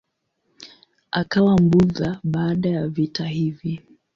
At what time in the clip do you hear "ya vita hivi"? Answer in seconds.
2.69-3.81